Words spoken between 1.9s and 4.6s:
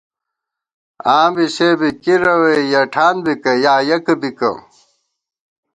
کِرَوے یَہ ٹھان بِکہ یا یَک بِکہ